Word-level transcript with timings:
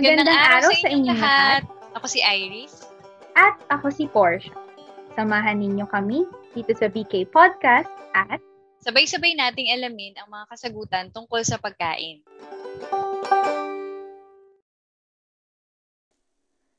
Magandang, 0.00 0.32
araw, 0.32 0.72
sa 0.80 0.88
inyo 0.88 1.12
lahat. 1.12 1.62
Ako 1.92 2.08
si 2.08 2.24
Iris. 2.24 2.88
At 3.36 3.60
ako 3.68 3.92
si 3.92 4.08
Portia. 4.08 4.48
Samahan 5.12 5.60
ninyo 5.60 5.84
kami 5.92 6.24
dito 6.56 6.72
sa 6.72 6.88
BK 6.88 7.28
Podcast 7.28 7.92
at 8.16 8.40
sabay-sabay 8.80 9.36
nating 9.36 9.68
alamin 9.68 10.16
ang 10.16 10.32
mga 10.32 10.48
kasagutan 10.48 11.12
tungkol 11.12 11.44
sa 11.44 11.60
pagkain. 11.60 12.24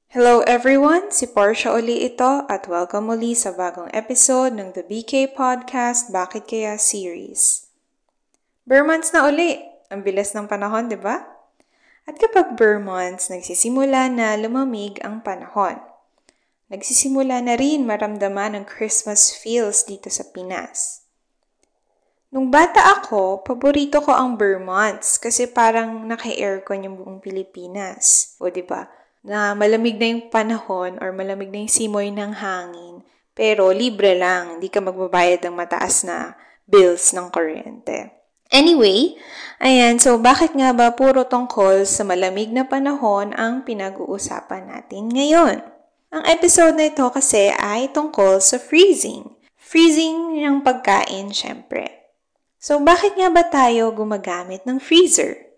Hello 0.10 0.42
everyone! 0.50 1.14
Si 1.14 1.30
Portia 1.30 1.78
uli 1.78 2.02
ito 2.02 2.50
at 2.50 2.66
welcome 2.66 3.14
uli 3.14 3.38
sa 3.38 3.54
bagong 3.54 3.94
episode 3.94 4.58
ng 4.58 4.74
The 4.74 4.82
BK 4.90 5.38
Podcast 5.38 6.10
Bakit 6.10 6.50
Kaya 6.50 6.74
Series. 6.82 7.70
Bare 8.66 8.82
months 8.82 9.14
na 9.14 9.30
uli! 9.30 9.62
Ang 9.94 10.02
bilis 10.02 10.34
ng 10.34 10.50
panahon, 10.50 10.90
di 10.90 10.98
ba? 10.98 11.31
At 12.10 12.18
kapag 12.18 12.58
bare 12.58 12.82
months, 12.82 13.30
nagsisimula 13.30 14.10
na 14.10 14.34
lumamig 14.34 14.98
ang 15.06 15.22
panahon. 15.22 15.78
Nagsisimula 16.72 17.44
na 17.44 17.60
rin 17.60 17.84
maramdaman 17.84 18.56
ang 18.56 18.66
Christmas 18.66 19.36
feels 19.36 19.84
dito 19.84 20.08
sa 20.08 20.24
Pinas. 20.24 21.04
Nung 22.32 22.48
bata 22.48 22.96
ako, 22.96 23.44
paborito 23.44 24.00
ko 24.00 24.16
ang 24.16 24.40
bare 24.40 24.56
months 24.56 25.20
kasi 25.20 25.52
parang 25.52 26.08
naka-aircon 26.08 26.88
yung 26.88 26.96
buong 26.96 27.20
Pilipinas. 27.20 28.34
O 28.40 28.48
ba 28.48 28.56
diba? 28.56 28.82
Na 29.20 29.52
malamig 29.52 30.00
na 30.00 30.16
yung 30.16 30.32
panahon 30.32 30.96
or 31.04 31.12
malamig 31.12 31.52
na 31.52 31.68
yung 31.68 31.74
simoy 31.76 32.08
ng 32.08 32.32
hangin. 32.32 33.04
Pero 33.36 33.68
libre 33.76 34.16
lang, 34.16 34.56
hindi 34.56 34.72
ka 34.72 34.80
magbabayad 34.80 35.44
ng 35.44 35.56
mataas 35.60 36.08
na 36.08 36.40
bills 36.64 37.12
ng 37.12 37.28
kuryente. 37.36 38.21
Anyway, 38.52 39.16
ayan, 39.64 39.96
so 39.96 40.20
bakit 40.20 40.52
nga 40.60 40.76
ba 40.76 40.92
puro 40.92 41.24
tungkol 41.24 41.88
sa 41.88 42.04
malamig 42.04 42.52
na 42.52 42.68
panahon 42.68 43.32
ang 43.40 43.64
pinag-uusapan 43.64 44.68
natin 44.68 45.08
ngayon? 45.08 45.64
Ang 46.12 46.24
episode 46.28 46.76
na 46.76 46.92
ito 46.92 47.08
kasi 47.16 47.48
ay 47.56 47.88
tungkol 47.96 48.44
sa 48.44 48.60
freezing. 48.60 49.24
Freezing 49.56 50.44
ng 50.44 50.68
pagkain, 50.68 51.32
syempre. 51.32 52.12
So, 52.60 52.84
bakit 52.84 53.16
nga 53.16 53.32
ba 53.32 53.48
tayo 53.48 53.96
gumagamit 53.96 54.68
ng 54.68 54.84
freezer? 54.84 55.56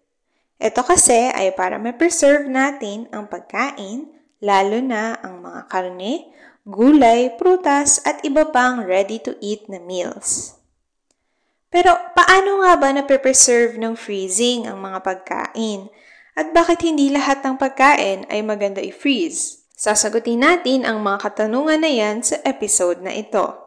Ito 0.62 0.86
kasi 0.86 1.34
ay 1.34 1.58
para 1.58 1.82
ma-preserve 1.82 2.45
natin 2.45 3.10
ang 3.10 3.26
pagkain, 3.26 4.06
lalo 4.38 4.78
na 4.86 5.17
ang 5.26 5.42
mga 5.42 5.66
karne, 5.66 6.30
gulay, 6.62 7.34
prutas, 7.34 8.06
at 8.06 8.22
iba 8.22 8.45
pang 8.54 8.86
ready-to-eat 8.86 9.66
na 9.66 9.82
meals. 9.82 10.62
Pero 11.74 11.98
paano 12.14 12.62
nga 12.62 12.78
ba 12.78 12.94
na-preserve 12.94 13.82
ng 13.82 13.98
freezing 13.98 14.70
ang 14.70 14.78
mga 14.78 15.02
pagkain? 15.02 15.90
At 16.38 16.54
bakit 16.54 16.86
hindi 16.86 17.10
lahat 17.10 17.42
ng 17.42 17.58
pagkain 17.58 18.30
ay 18.30 18.46
maganda 18.46 18.78
i-freeze? 18.78 19.66
Sasagutin 19.74 20.46
natin 20.46 20.86
ang 20.86 21.02
mga 21.02 21.26
katanungan 21.26 21.82
na 21.82 21.90
yan 21.90 22.22
sa 22.22 22.38
episode 22.46 23.02
na 23.02 23.10
ito. 23.10 23.58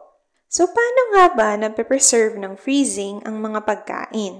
So, 0.47 0.71
paano 0.71 1.01
nga 1.11 1.25
ba 1.35 1.49
na-preserve 1.59 2.39
ng 2.39 2.55
freezing 2.55 3.19
ang 3.27 3.43
mga 3.43 3.67
pagkain? 3.67 4.39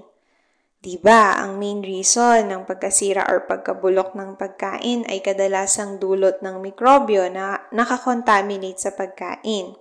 Diba, 0.80 1.36
ang 1.36 1.60
main 1.60 1.84
reason 1.84 2.48
ng 2.48 2.64
pagkasira 2.64 3.28
or 3.28 3.44
pagkabulok 3.44 4.16
ng 4.16 4.40
pagkain 4.40 5.04
ay 5.12 5.20
kadalasang 5.20 6.00
dulot 6.00 6.40
ng 6.40 6.64
mikrobyo 6.64 7.28
na 7.28 7.68
nakakontaminate 7.76 8.80
sa 8.80 8.96
pagkain. 8.96 9.76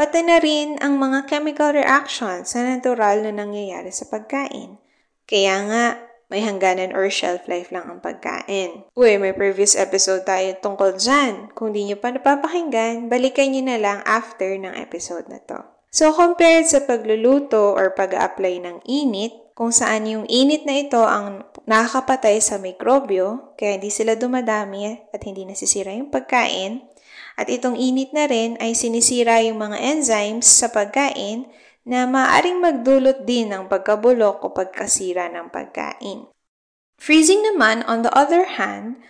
Pati 0.00 0.24
na 0.24 0.40
rin 0.40 0.80
ang 0.80 0.96
mga 0.96 1.28
chemical 1.28 1.76
reactions 1.76 2.56
na 2.56 2.72
natural 2.72 3.20
na 3.20 3.36
nangyayari 3.36 3.92
sa 3.92 4.08
pagkain. 4.08 4.80
Kaya 5.28 5.60
nga, 5.68 6.00
may 6.32 6.40
hangganan 6.40 6.96
or 6.96 7.12
shelf 7.12 7.44
life 7.44 7.68
lang 7.68 7.84
ang 7.84 8.00
pagkain. 8.00 8.88
Uy, 8.96 9.20
may 9.20 9.36
previous 9.36 9.76
episode 9.76 10.24
tayo 10.24 10.56
tungkol 10.64 10.96
dyan. 10.96 11.52
Kung 11.52 11.76
di 11.76 11.84
nyo 11.84 12.00
pa 12.00 12.16
napapakinggan, 12.16 13.12
balikan 13.12 13.52
nyo 13.52 13.60
na 13.60 13.76
lang 13.76 14.00
after 14.08 14.48
ng 14.48 14.72
episode 14.72 15.28
na 15.28 15.36
to. 15.44 15.60
So, 15.92 16.16
compared 16.16 16.64
sa 16.64 16.80
pagluluto 16.88 17.76
or 17.76 17.92
pag-apply 17.92 18.56
ng 18.56 18.80
init, 18.88 19.52
kung 19.52 19.68
saan 19.68 20.08
yung 20.08 20.24
init 20.32 20.64
na 20.64 20.80
ito 20.80 21.04
ang 21.04 21.44
nakakapatay 21.68 22.40
sa 22.40 22.56
mikrobyo, 22.56 23.52
kaya 23.60 23.76
hindi 23.76 23.92
sila 23.92 24.16
dumadami 24.16 25.12
at 25.12 25.20
hindi 25.28 25.44
nasisira 25.44 25.92
yung 25.92 26.08
pagkain, 26.08 26.88
at 27.40 27.48
itong 27.48 27.80
init 27.80 28.12
na 28.12 28.28
rin 28.28 28.60
ay 28.60 28.76
sinisira 28.76 29.40
yung 29.40 29.56
mga 29.56 29.80
enzymes 29.80 30.44
sa 30.44 30.68
pagkain 30.68 31.48
na 31.88 32.04
maaaring 32.04 32.60
magdulot 32.60 33.24
din 33.24 33.48
ng 33.48 33.64
pagkabulok 33.64 34.44
o 34.44 34.52
pagkasira 34.52 35.32
ng 35.32 35.48
pagkain. 35.48 36.28
Freezing 37.00 37.40
naman, 37.40 37.80
on 37.88 38.04
the 38.04 38.12
other 38.12 38.44
hand, 38.44 39.00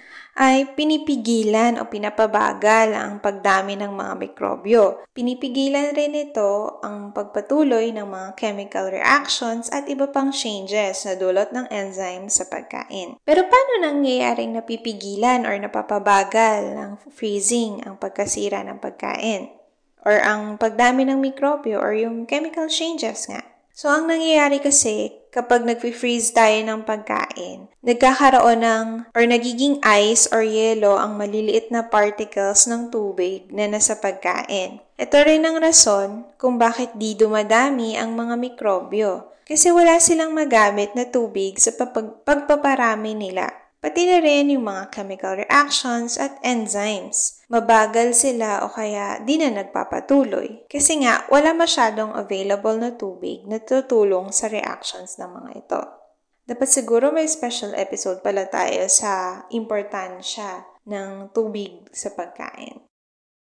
ay 0.40 0.72
pinipigilan 0.72 1.76
o 1.76 1.92
pinapabagal 1.92 2.96
ang 2.96 3.20
pagdami 3.20 3.76
ng 3.76 3.92
mga 3.92 4.14
mikrobyo. 4.16 5.04
Pinipigilan 5.12 5.92
rin 5.92 6.16
ito 6.16 6.80
ang 6.80 7.12
pagpatuloy 7.12 7.92
ng 7.92 8.08
mga 8.08 8.40
chemical 8.40 8.88
reactions 8.88 9.68
at 9.68 9.84
iba 9.92 10.08
pang 10.08 10.32
changes 10.32 11.04
na 11.04 11.20
dulot 11.20 11.52
ng 11.52 11.68
enzymes 11.68 12.40
sa 12.40 12.48
pagkain. 12.48 13.20
Pero 13.20 13.44
paano 13.52 13.84
nangyayaring 13.84 14.56
napipigilan 14.56 15.44
or 15.44 15.60
napapabagal 15.60 16.72
ng 16.72 16.90
freezing 17.12 17.84
ang 17.84 18.00
pagkasira 18.00 18.64
ng 18.64 18.80
pagkain? 18.80 19.52
Or 20.08 20.16
ang 20.24 20.56
pagdami 20.56 21.04
ng 21.04 21.20
mikrobyo 21.20 21.76
or 21.76 21.92
yung 21.92 22.24
chemical 22.24 22.64
changes 22.72 23.28
nga? 23.28 23.49
So, 23.70 23.88
ang 23.88 24.10
nangyayari 24.10 24.60
kasi, 24.60 25.14
kapag 25.30 25.62
nag-freeze 25.62 26.34
tayo 26.34 26.58
ng 26.66 26.82
pagkain, 26.82 27.70
nagkakaroon 27.80 28.60
ng, 28.60 28.86
or 29.14 29.24
nagiging 29.24 29.78
ice 29.86 30.26
or 30.34 30.42
yelo 30.42 30.98
ang 30.98 31.14
maliliit 31.16 31.70
na 31.70 31.86
particles 31.86 32.66
ng 32.66 32.90
tubig 32.90 33.46
na 33.48 33.70
nasa 33.70 33.96
pagkain. 33.96 34.82
Ito 35.00 35.16
rin 35.24 35.46
ang 35.46 35.62
rason 35.62 36.28
kung 36.36 36.60
bakit 36.60 36.92
di 36.98 37.16
dumadami 37.16 37.96
ang 37.96 38.12
mga 38.12 38.36
mikrobyo. 38.36 39.32
Kasi 39.48 39.72
wala 39.72 39.98
silang 39.98 40.30
magamit 40.30 40.94
na 40.94 41.08
tubig 41.08 41.58
sa 41.58 41.72
pag- 41.74 42.22
pagpaparami 42.22 43.16
nila. 43.16 43.50
Pati 43.80 44.04
na 44.04 44.20
rin 44.20 44.52
yung 44.52 44.68
mga 44.68 44.92
chemical 44.92 45.40
reactions 45.40 46.20
at 46.20 46.36
enzymes. 46.44 47.40
Mabagal 47.48 48.12
sila 48.12 48.60
o 48.60 48.68
kaya 48.68 49.24
di 49.24 49.40
na 49.40 49.48
nagpapatuloy. 49.48 50.68
Kasi 50.68 51.00
nga, 51.00 51.24
wala 51.32 51.56
masyadong 51.56 52.12
available 52.12 52.76
na 52.76 52.92
tubig 52.92 53.40
na 53.48 53.56
tutulong 53.56 54.36
sa 54.36 54.52
reactions 54.52 55.16
ng 55.16 55.32
mga 55.32 55.50
ito. 55.64 55.80
Dapat 56.44 56.68
siguro 56.68 57.08
may 57.08 57.24
special 57.24 57.72
episode 57.72 58.20
pala 58.20 58.44
tayo 58.52 58.84
sa 58.92 59.44
importansya 59.48 60.68
ng 60.84 61.32
tubig 61.32 61.88
sa 61.88 62.12
pagkain. 62.12 62.84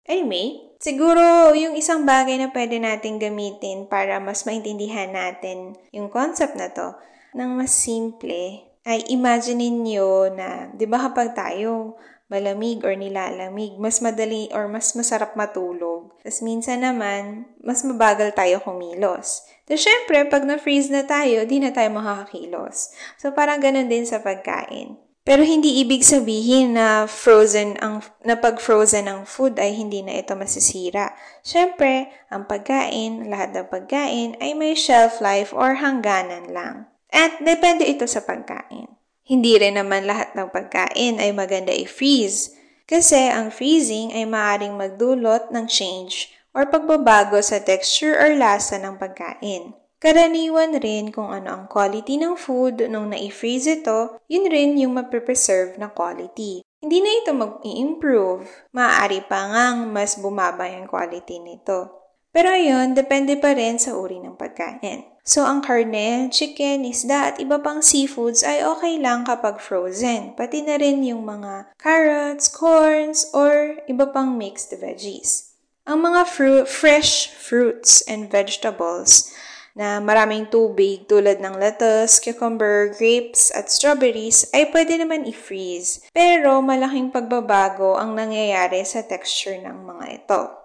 Anyway, 0.07 0.71
siguro 0.79 1.51
yung 1.59 1.75
isang 1.75 2.07
bagay 2.07 2.39
na 2.39 2.55
pwede 2.55 2.79
natin 2.79 3.19
gamitin 3.19 3.91
para 3.91 4.23
mas 4.23 4.47
maintindihan 4.47 5.11
natin 5.11 5.75
yung 5.91 6.07
concept 6.07 6.55
na 6.55 6.71
to 6.71 6.95
ng 7.35 7.51
mas 7.51 7.75
simple 7.75 8.70
ay 8.85 9.05
imaginein 9.13 9.85
nyo 9.85 10.29
na, 10.33 10.69
di 10.73 10.89
ba 10.89 11.09
kapag 11.09 11.37
tayo 11.37 11.99
malamig 12.31 12.79
or 12.87 12.95
nilalamig, 12.95 13.75
mas 13.75 13.99
madali 13.99 14.47
or 14.55 14.71
mas 14.71 14.95
masarap 14.95 15.35
matulog. 15.35 16.15
Tapos 16.23 16.39
minsan 16.39 16.79
naman, 16.79 17.43
mas 17.59 17.83
mabagal 17.83 18.31
tayo 18.31 18.63
kumilos. 18.63 19.43
Tapos 19.67 19.83
syempre, 19.83 20.23
pag 20.31 20.47
na-freeze 20.47 20.87
na 20.87 21.03
tayo, 21.03 21.43
di 21.43 21.59
na 21.59 21.75
tayo 21.75 21.91
makakakilos. 21.91 22.95
So 23.19 23.35
parang 23.35 23.59
ganun 23.59 23.91
din 23.91 24.07
sa 24.07 24.23
pagkain. 24.23 24.95
Pero 25.21 25.45
hindi 25.45 25.85
ibig 25.85 26.01
sabihin 26.01 26.73
na 26.73 27.05
frozen 27.05 27.77
ang 27.77 28.01
na 28.25 28.41
pag 28.41 28.57
frozen 28.57 29.05
ang 29.05 29.29
food 29.29 29.61
ay 29.61 29.77
hindi 29.77 30.01
na 30.01 30.17
ito 30.17 30.33
masisira. 30.33 31.13
Syempre, 31.45 32.09
ang 32.33 32.49
pagkain, 32.49 33.29
lahat 33.29 33.53
ng 33.53 33.69
pagkain 33.69 34.33
ay 34.41 34.57
may 34.57 34.73
shelf 34.73 35.21
life 35.21 35.53
or 35.53 35.77
hangganan 35.77 36.49
lang. 36.49 36.90
At 37.11 37.43
depende 37.43 37.83
ito 37.85 38.07
sa 38.07 38.23
pagkain. 38.23 38.87
Hindi 39.27 39.59
rin 39.59 39.75
naman 39.75 40.07
lahat 40.07 40.33
ng 40.33 40.49
pagkain 40.49 41.19
ay 41.19 41.35
maganda 41.35 41.75
i-freeze 41.75 42.55
kasi 42.87 43.29
ang 43.31 43.51
freezing 43.51 44.11
ay 44.15 44.27
maaaring 44.27 44.75
magdulot 44.75 45.51
ng 45.51 45.67
change 45.67 46.31
or 46.51 46.67
pagbabago 46.67 47.39
sa 47.39 47.59
texture 47.63 48.15
or 48.15 48.35
lasa 48.35 48.75
ng 48.79 48.99
pagkain. 48.99 49.75
Karaniwan 50.01 50.81
rin 50.81 51.13
kung 51.13 51.29
ano 51.29 51.53
ang 51.53 51.65
quality 51.69 52.17
ng 52.17 52.33
food 52.33 52.81
nung 52.89 53.13
na-freeze 53.13 53.85
ito, 53.85 54.17
yun 54.25 54.49
rin 54.49 54.73
yung 54.81 54.97
mapipreserve 54.97 55.77
na 55.77 55.93
quality. 55.93 56.65
Hindi 56.81 56.97
na 57.05 57.11
ito 57.21 57.31
mag-i-improve. 57.37 58.49
Maaari 58.73 59.21
pa 59.29 59.45
ngang 59.53 59.93
mas 59.93 60.17
bumaba 60.17 60.65
yung 60.73 60.89
quality 60.89 61.37
nito. 61.37 62.09
Pero 62.33 62.49
ayun, 62.49 62.97
depende 62.97 63.37
pa 63.37 63.53
rin 63.53 63.77
sa 63.77 63.93
uri 63.93 64.17
ng 64.17 64.33
pagkain. 64.33 65.10
So, 65.21 65.45
ang 65.45 65.61
karne, 65.61 66.33
chicken, 66.33 66.81
isda 66.81 67.33
at 67.33 67.35
iba 67.37 67.61
pang 67.61 67.85
seafoods 67.85 68.41
ay 68.41 68.65
okay 68.65 68.97
lang 68.97 69.21
kapag 69.21 69.61
frozen. 69.61 70.33
Pati 70.33 70.65
na 70.65 70.81
rin 70.81 71.05
yung 71.05 71.21
mga 71.21 71.77
carrots, 71.77 72.49
corns, 72.49 73.29
or 73.29 73.77
iba 73.85 74.09
pang 74.09 74.33
mixed 74.33 74.73
veggies. 74.73 75.53
Ang 75.85 76.09
mga 76.09 76.25
fruit, 76.25 76.65
fresh 76.65 77.29
fruits 77.29 78.01
and 78.09 78.33
vegetables, 78.33 79.29
na 79.71 80.03
maraming 80.03 80.51
tubig 80.51 81.07
tulad 81.07 81.39
ng 81.39 81.55
lettuce, 81.55 82.19
cucumber, 82.19 82.91
grapes, 82.91 83.49
at 83.55 83.71
strawberries 83.71 84.43
ay 84.51 84.67
pwede 84.69 84.99
naman 84.99 85.23
i-freeze. 85.23 86.03
Pero 86.11 86.59
malaking 86.59 87.09
pagbabago 87.09 87.95
ang 87.95 88.13
nangyayari 88.13 88.83
sa 88.83 89.05
texture 89.05 89.57
ng 89.63 89.77
mga 89.87 90.05
ito. 90.11 90.60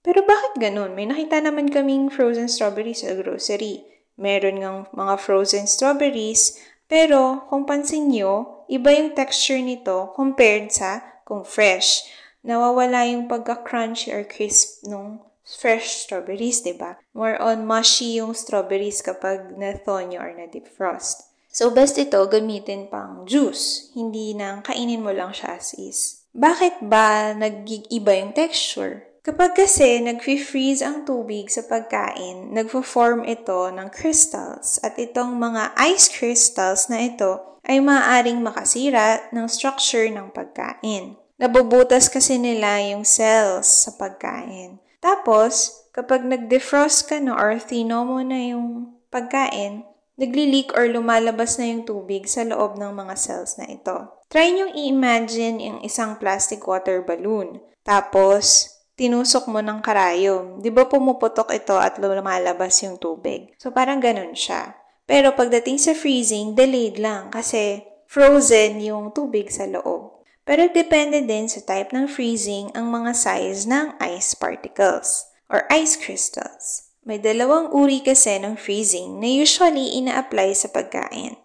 Pero 0.00 0.24
bakit 0.24 0.56
ganun? 0.56 0.96
May 0.96 1.04
nakita 1.04 1.44
naman 1.44 1.68
kaming 1.68 2.08
frozen 2.08 2.48
strawberries 2.48 3.04
sa 3.04 3.12
grocery. 3.12 3.84
Meron 4.16 4.60
ng 4.60 4.76
mga 4.92 5.14
frozen 5.20 5.64
strawberries, 5.68 6.56
pero 6.88 7.46
kung 7.48 7.64
pansin 7.64 8.12
nyo, 8.12 8.64
iba 8.68 8.92
yung 8.92 9.16
texture 9.16 9.60
nito 9.60 10.12
compared 10.12 10.72
sa 10.72 11.00
kung 11.24 11.44
fresh. 11.46 12.04
Nawawala 12.40 13.06
yung 13.08 13.28
pagka-crunchy 13.28 14.12
or 14.12 14.24
crisp 14.24 14.84
nung 14.88 15.20
fresh 15.44 16.06
strawberries, 16.06 16.64
di 16.64 16.72
ba? 16.72 16.96
More 17.12 17.36
on 17.36 17.68
mushy 17.68 18.16
yung 18.16 18.32
strawberries 18.32 19.04
kapag 19.04 19.56
na-thaw 19.56 20.04
nyo 20.06 20.20
or 20.22 20.32
na-deep 20.32 20.68
frost. 20.68 21.28
So, 21.50 21.68
best 21.74 21.98
ito 21.98 22.22
gamitin 22.30 22.86
pang 22.86 23.26
juice, 23.26 23.90
hindi 23.98 24.32
nang 24.38 24.62
kainin 24.62 25.02
mo 25.02 25.10
lang 25.10 25.34
siya 25.34 25.58
as 25.58 25.74
is. 25.74 26.22
Bakit 26.30 26.86
ba 26.86 27.34
nag-iba 27.34 28.12
yung 28.22 28.30
texture? 28.30 29.09
Kapag 29.20 29.52
kasi 29.52 30.00
nag-freeze 30.00 30.80
ang 30.80 31.04
tubig 31.04 31.52
sa 31.52 31.60
pagkain, 31.68 32.56
nagfo-form 32.56 33.28
ito 33.28 33.68
ng 33.68 33.92
crystals 33.92 34.80
at 34.80 34.96
itong 34.96 35.36
mga 35.36 35.76
ice 35.76 36.08
crystals 36.08 36.88
na 36.88 37.04
ito 37.04 37.60
ay 37.68 37.84
maaaring 37.84 38.40
makasira 38.40 39.28
ng 39.28 39.44
structure 39.44 40.08
ng 40.08 40.32
pagkain. 40.32 41.20
Nabubutas 41.36 42.08
kasi 42.08 42.40
nila 42.40 42.80
yung 42.80 43.04
cells 43.04 43.84
sa 43.84 43.92
pagkain. 44.00 44.80
Tapos, 45.04 45.84
kapag 45.92 46.24
nag-defrost 46.24 47.12
ka 47.12 47.20
no 47.20 47.36
or 47.36 47.60
tino 47.60 48.08
mo 48.08 48.24
na 48.24 48.56
yung 48.56 48.96
pagkain, 49.12 49.84
nagli-leak 50.16 50.72
or 50.72 50.88
lumalabas 50.88 51.60
na 51.60 51.68
yung 51.68 51.84
tubig 51.84 52.24
sa 52.24 52.40
loob 52.44 52.80
ng 52.80 52.92
mga 52.96 53.14
cells 53.20 53.60
na 53.60 53.68
ito. 53.68 54.16
Try 54.32 54.48
nyo 54.52 54.72
i-imagine 54.72 55.60
yung 55.60 55.78
isang 55.84 56.16
plastic 56.16 56.64
water 56.64 57.04
balloon. 57.04 57.60
Tapos, 57.84 58.79
tinusok 59.00 59.48
mo 59.48 59.64
ng 59.64 59.80
karayom. 59.80 60.60
Di 60.60 60.68
ba 60.68 60.84
pumuputok 60.84 61.56
ito 61.56 61.72
at 61.80 61.96
lumalabas 61.96 62.84
yung 62.84 63.00
tubig? 63.00 63.56
So, 63.56 63.72
parang 63.72 64.04
ganun 64.04 64.36
siya. 64.36 64.76
Pero 65.08 65.32
pagdating 65.32 65.80
sa 65.80 65.96
freezing, 65.96 66.52
delayed 66.52 67.00
lang 67.00 67.32
kasi 67.32 67.80
frozen 68.04 68.84
yung 68.84 69.16
tubig 69.16 69.48
sa 69.48 69.64
loob. 69.64 70.20
Pero 70.44 70.68
depende 70.68 71.24
din 71.24 71.48
sa 71.48 71.64
type 71.64 71.96
ng 71.96 72.12
freezing 72.12 72.68
ang 72.76 72.92
mga 72.92 73.16
size 73.16 73.64
ng 73.64 73.96
ice 74.04 74.36
particles 74.36 75.32
or 75.48 75.64
ice 75.72 75.96
crystals. 75.96 76.92
May 77.00 77.16
dalawang 77.16 77.72
uri 77.72 78.04
kasi 78.04 78.36
ng 78.36 78.60
freezing 78.60 79.16
na 79.16 79.32
usually 79.32 79.96
ina-apply 79.96 80.52
sa 80.52 80.68
pagkain. 80.68 81.40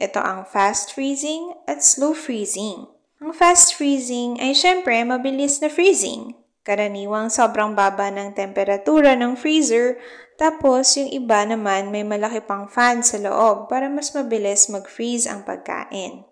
Ito 0.00 0.18
ang 0.18 0.48
fast 0.48 0.96
freezing 0.96 1.52
at 1.68 1.84
slow 1.84 2.16
freezing. 2.16 2.88
Ang 3.20 3.36
fast 3.36 3.76
freezing 3.76 4.40
ay 4.40 4.56
syempre 4.56 4.96
mabilis 5.04 5.60
na 5.60 5.68
freezing 5.68 6.34
Karaniwang 6.64 7.28
sobrang 7.28 7.76
baba 7.76 8.08
ng 8.08 8.32
temperatura 8.32 9.12
ng 9.12 9.36
freezer, 9.36 10.00
tapos 10.40 10.96
yung 10.96 11.12
iba 11.12 11.44
naman 11.44 11.92
may 11.92 12.02
malaki 12.02 12.40
pang 12.40 12.64
fan 12.66 13.04
sa 13.04 13.20
loob 13.20 13.68
para 13.68 13.92
mas 13.92 14.16
mabilis 14.16 14.72
mag-freeze 14.72 15.28
ang 15.28 15.44
pagkain. 15.44 16.24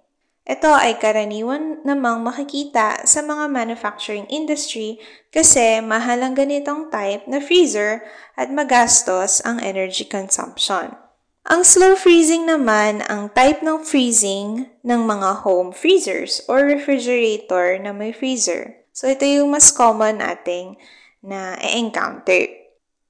Ito 0.43 0.75
ay 0.75 0.99
karaniwan 0.99 1.87
namang 1.87 2.27
makikita 2.27 3.07
sa 3.07 3.23
mga 3.23 3.47
manufacturing 3.47 4.27
industry 4.27 4.99
kasi 5.31 5.79
mahal 5.79 6.19
ang 6.19 6.35
ganitong 6.35 6.91
type 6.91 7.31
na 7.31 7.39
freezer 7.39 8.03
at 8.35 8.51
magastos 8.51 9.39
ang 9.47 9.63
energy 9.63 10.03
consumption. 10.03 10.99
Ang 11.47 11.63
slow 11.63 11.95
freezing 11.95 12.51
naman 12.51 13.07
ang 13.07 13.31
type 13.31 13.63
ng 13.63 13.87
freezing 13.87 14.67
ng 14.83 15.01
mga 15.07 15.47
home 15.47 15.71
freezers 15.71 16.43
or 16.51 16.67
refrigerator 16.67 17.79
na 17.79 17.95
may 17.95 18.11
freezer. 18.11 18.82
So, 18.93 19.09
ito 19.09 19.25
yung 19.25 19.57
mas 19.57 19.73
common 19.73 20.21
nating 20.21 20.77
na 21.25 21.57
e-encounter. 21.65 22.45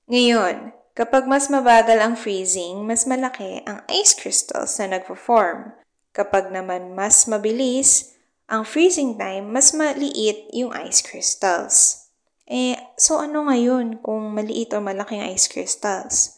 Ngayon, 0.07 0.71
kapag 0.95 1.27
mas 1.27 1.51
mabagal 1.51 1.99
ang 1.99 2.15
freezing, 2.15 2.87
mas 2.87 3.03
malaki 3.03 3.67
ang 3.67 3.83
ice 3.91 4.15
crystals 4.15 4.79
na 4.79 4.95
nagpo-form. 4.99 5.75
Kapag 6.15 6.55
naman 6.55 6.95
mas 6.95 7.27
mabilis 7.27 8.15
ang 8.47 8.63
freezing 8.63 9.19
time, 9.19 9.51
mas 9.51 9.73
maliit 9.73 10.53
yung 10.55 10.71
ice 10.77 11.03
crystals. 11.03 12.07
Eh, 12.47 12.77
so 13.01 13.17
ano 13.19 13.49
ngayon 13.49 14.05
kung 14.05 14.37
maliit 14.37 14.77
o 14.77 14.79
malaki 14.79 15.19
ang 15.19 15.33
ice 15.33 15.49
crystals? 15.49 16.37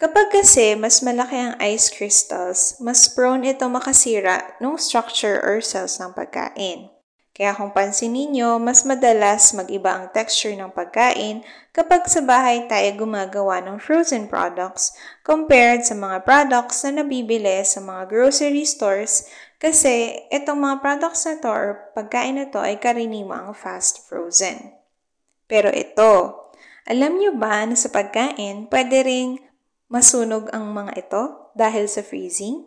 Kapag 0.00 0.32
kasi 0.32 0.72
mas 0.80 1.04
malaki 1.04 1.36
ang 1.36 1.54
ice 1.60 1.92
crystals, 1.92 2.80
mas 2.80 3.04
prone 3.12 3.44
ito 3.44 3.68
makasira 3.68 4.56
ng 4.56 4.80
structure 4.80 5.36
or 5.44 5.60
cells 5.60 6.00
ng 6.00 6.16
pagkain. 6.16 6.88
Kaya 7.30 7.54
kung 7.54 7.70
pansin 7.70 8.10
ninyo, 8.12 8.58
mas 8.58 8.82
madalas 8.82 9.54
mag-iba 9.54 9.94
ang 9.94 10.10
texture 10.10 10.52
ng 10.58 10.74
pagkain 10.74 11.46
kapag 11.70 12.04
sa 12.10 12.20
bahay 12.20 12.66
tayo 12.66 13.06
gumagawa 13.06 13.62
ng 13.62 13.78
frozen 13.78 14.26
products 14.26 14.92
compared 15.22 15.86
sa 15.86 15.94
mga 15.94 16.26
products 16.26 16.82
na 16.82 17.00
nabibili 17.00 17.62
sa 17.62 17.78
mga 17.78 18.10
grocery 18.10 18.66
stores 18.66 19.30
kasi 19.62 20.18
itong 20.34 20.58
mga 20.58 20.82
products 20.82 21.22
na 21.28 21.38
to 21.38 21.48
or 21.48 21.66
pagkain 21.94 22.34
na 22.34 22.50
to 22.50 22.58
ay 22.58 22.82
karaniwang 22.82 23.54
fast 23.54 24.10
frozen. 24.10 24.74
Pero 25.46 25.70
ito, 25.70 26.34
alam 26.90 27.14
nyo 27.14 27.38
ba 27.38 27.62
na 27.62 27.78
sa 27.78 27.92
pagkain 27.94 28.66
pwede 28.66 29.06
ring 29.06 29.38
masunog 29.86 30.50
ang 30.50 30.74
mga 30.74 30.92
ito 30.98 31.22
dahil 31.54 31.86
sa 31.86 32.02
freezing? 32.02 32.66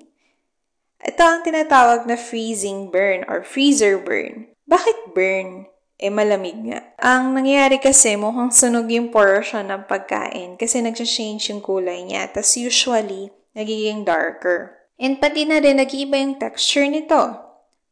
Ito 1.03 1.19
ang 1.19 1.43
tinatawag 1.43 2.07
na 2.07 2.15
freezing 2.15 2.87
burn 2.87 3.27
or 3.27 3.43
freezer 3.43 3.99
burn. 3.99 4.52
Bakit 4.67 5.15
burn? 5.15 5.67
Eh, 6.03 6.11
malamig 6.11 6.59
nga. 6.67 6.83
Ang 6.99 7.37
nangyayari 7.37 7.79
kasi, 7.79 8.19
mukhang 8.19 8.51
sunog 8.51 8.91
yung 8.91 9.07
portion 9.13 9.71
ng 9.71 9.87
pagkain 9.87 10.59
kasi 10.59 10.83
nag-change 10.83 11.47
yung 11.47 11.63
kulay 11.63 12.03
niya. 12.03 12.27
Tapos 12.27 12.59
usually, 12.59 13.31
nagiging 13.55 14.03
darker. 14.03 14.83
And 14.99 15.21
pati 15.21 15.47
na 15.47 15.63
rin, 15.63 15.79
nag-iiba 15.79 16.19
yung 16.19 16.35
texture 16.41 16.89
nito. 16.89 17.39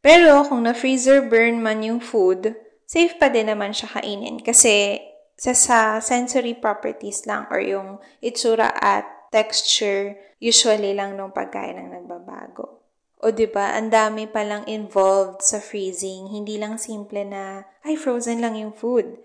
Pero 0.02 0.44
kung 0.50 0.66
na-freezer 0.66 1.30
burn 1.30 1.62
man 1.62 1.86
yung 1.86 2.02
food, 2.02 2.58
safe 2.90 3.16
pa 3.22 3.30
din 3.30 3.48
naman 3.48 3.72
siya 3.72 4.02
kainin 4.02 4.42
kasi 4.42 5.00
sa, 5.38 5.54
sa 5.54 5.78
sensory 6.02 6.58
properties 6.58 7.24
lang 7.30 7.46
or 7.54 7.62
yung 7.62 8.02
itsura 8.20 8.74
at 8.82 9.06
texture, 9.30 10.18
usually 10.42 10.92
lang 10.98 11.16
nung 11.16 11.32
pagkain 11.32 11.78
ang 11.78 11.94
nagbabago. 11.94 12.81
O 13.22 13.30
ba 13.30 13.38
diba, 13.38 13.66
ang 13.78 13.94
dami 13.94 14.26
palang 14.26 14.66
involved 14.66 15.46
sa 15.46 15.62
freezing. 15.62 16.34
Hindi 16.34 16.58
lang 16.58 16.82
simple 16.82 17.22
na, 17.22 17.70
ay, 17.86 17.94
frozen 17.94 18.42
lang 18.42 18.58
yung 18.58 18.74
food. 18.74 19.22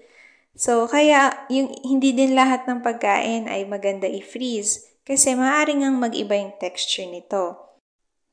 So, 0.52 0.84
kaya 0.84 1.32
yung, 1.48 1.72
hindi 1.80 2.12
din 2.12 2.36
lahat 2.36 2.68
ng 2.68 2.84
pagkain 2.84 3.48
ay 3.48 3.64
maganda 3.64 4.04
i-freeze 4.04 5.00
kasi 5.00 5.32
maaaring 5.32 5.80
ang 5.80 5.96
mag-iba 5.96 6.36
yung 6.36 6.52
texture 6.60 7.08
nito. 7.08 7.56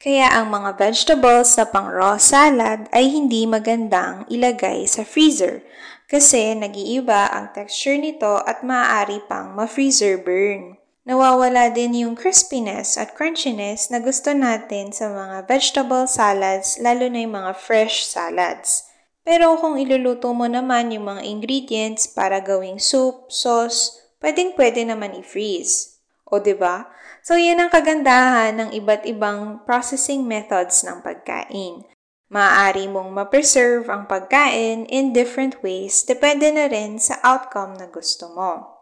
Kaya 0.04 0.36
ang 0.36 0.52
mga 0.52 0.76
vegetables 0.76 1.56
na 1.56 1.64
pang 1.64 1.88
raw 1.88 2.20
salad 2.20 2.92
ay 2.92 3.08
hindi 3.08 3.48
magandang 3.48 4.28
ilagay 4.28 4.84
sa 4.84 5.08
freezer 5.08 5.64
kasi 6.12 6.52
nag-iiba 6.60 7.32
ang 7.32 7.56
texture 7.56 7.96
nito 7.96 8.44
at 8.44 8.68
maaari 8.68 9.24
pang 9.32 9.56
ma-freezer 9.56 10.20
burn 10.20 10.76
nawawala 11.04 11.68
din 11.72 12.08
yung 12.08 12.16
crispiness 12.16 12.96
at 12.96 13.12
crunchiness 13.16 13.92
na 13.92 14.00
gusto 14.00 14.32
natin 14.32 14.96
sa 14.96 15.12
mga 15.12 15.48
vegetable 15.48 16.08
salads, 16.08 16.80
lalo 16.80 17.12
na 17.12 17.28
yung 17.28 17.36
mga 17.36 17.52
fresh 17.60 18.08
salads. 18.08 18.88
Pero 19.24 19.56
kung 19.60 19.80
iluluto 19.80 20.32
mo 20.36 20.48
naman 20.48 20.92
yung 20.92 21.08
mga 21.08 21.24
ingredients 21.24 22.08
para 22.12 22.44
gawing 22.44 22.80
soup, 22.80 23.32
sauce, 23.32 24.00
pwedeng 24.20 24.56
pwede 24.56 24.84
naman 24.84 25.16
i-freeze. 25.16 26.00
O 26.28 26.40
ba? 26.40 26.44
Diba? 26.44 26.76
So, 27.24 27.40
yan 27.40 27.64
ang 27.64 27.72
kagandahan 27.72 28.60
ng 28.60 28.70
iba't 28.76 29.08
ibang 29.08 29.64
processing 29.64 30.28
methods 30.28 30.84
ng 30.84 31.00
pagkain. 31.00 31.88
Maaari 32.28 32.90
mong 32.92 33.16
ma-preserve 33.16 33.88
ang 33.88 34.10
pagkain 34.10 34.90
in 34.92 35.16
different 35.16 35.62
ways, 35.64 36.04
depende 36.04 36.52
na 36.52 36.68
rin 36.68 37.00
sa 37.00 37.22
outcome 37.24 37.80
na 37.80 37.88
gusto 37.88 38.28
mo. 38.34 38.73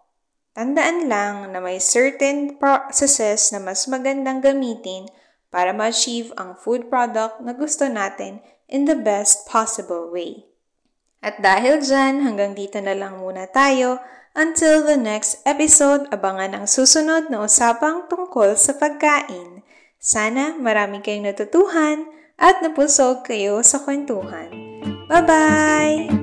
Tandaan 0.51 1.07
lang 1.07 1.55
na 1.55 1.63
may 1.63 1.79
certain 1.79 2.59
processes 2.59 3.55
na 3.55 3.59
mas 3.63 3.87
magandang 3.87 4.43
gamitin 4.43 5.07
para 5.47 5.71
ma-achieve 5.71 6.35
ang 6.35 6.59
food 6.59 6.91
product 6.91 7.39
na 7.39 7.55
gusto 7.55 7.87
natin 7.87 8.43
in 8.67 8.83
the 8.83 8.95
best 8.95 9.47
possible 9.47 10.11
way. 10.11 10.47
At 11.21 11.39
dahil 11.39 11.79
dyan, 11.79 12.25
hanggang 12.25 12.57
dito 12.57 12.81
na 12.81 12.97
lang 12.97 13.21
muna 13.21 13.45
tayo. 13.47 14.01
Until 14.31 14.87
the 14.87 14.95
next 14.95 15.43
episode, 15.43 16.07
abangan 16.09 16.55
ang 16.55 16.65
susunod 16.65 17.27
na 17.27 17.43
usapang 17.45 18.07
tungkol 18.07 18.55
sa 18.55 18.73
pagkain. 18.79 19.61
Sana 20.01 20.57
marami 20.57 21.03
kayong 21.03 21.29
natutuhan 21.29 22.09
at 22.41 22.63
napusog 22.63 23.27
kayo 23.27 23.61
sa 23.61 23.83
kwentuhan. 23.85 24.49
Bye-bye! 25.11 26.20